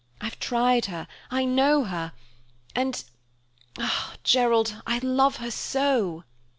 I've 0.19 0.39
tried 0.39 0.85
her, 0.87 1.07
I 1.29 1.45
know 1.45 1.83
her, 1.83 2.13
and 2.73 3.03
ah, 3.77 4.15
Gerald, 4.23 4.81
I 4.87 4.97
love 4.97 5.35
her 5.35 5.51
so!" 5.51 6.23